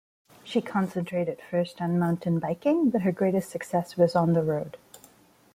[0.43, 4.77] She concentrated first on mountain biking but her greatest success was on the road.